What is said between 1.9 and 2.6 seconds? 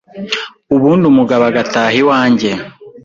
iwanjye